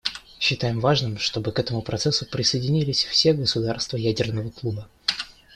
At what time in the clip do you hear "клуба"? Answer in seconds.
4.49-4.89